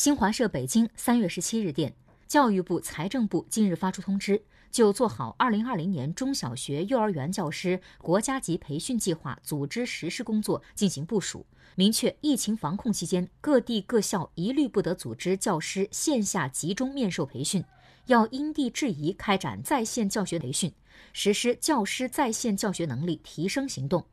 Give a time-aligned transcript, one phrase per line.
[0.00, 1.94] 新华社北京三月十七日电
[2.26, 11.44] 教育部财政部近日发出通知就做好二零二零年中小学幼儿园教师国家级培训计划组织实施工作进行部署
[11.74, 17.62] 明确疫情防控期间各地各校一律不得组织教师线下集中面授培训
[18.06, 20.72] 要因地制宜开展在线教学培训
[21.12, 24.06] 实施教师在线教学能力提升行动。